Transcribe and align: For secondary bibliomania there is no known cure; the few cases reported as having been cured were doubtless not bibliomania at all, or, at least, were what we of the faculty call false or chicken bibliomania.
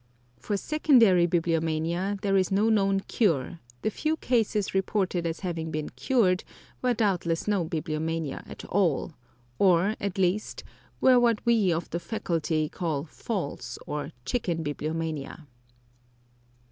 For 0.39 0.57
secondary 0.57 1.27
bibliomania 1.27 2.19
there 2.23 2.35
is 2.35 2.51
no 2.51 2.69
known 2.69 3.01
cure; 3.01 3.59
the 3.83 3.91
few 3.91 4.17
cases 4.17 4.73
reported 4.73 5.27
as 5.27 5.41
having 5.41 5.69
been 5.69 5.89
cured 5.89 6.43
were 6.81 6.95
doubtless 6.95 7.47
not 7.47 7.69
bibliomania 7.69 8.41
at 8.47 8.65
all, 8.65 9.11
or, 9.59 9.95
at 9.99 10.17
least, 10.17 10.63
were 11.01 11.19
what 11.19 11.45
we 11.45 11.71
of 11.71 11.91
the 11.91 11.99
faculty 11.99 12.67
call 12.67 13.03
false 13.03 13.77
or 13.85 14.09
chicken 14.25 14.63
bibliomania. 14.63 15.45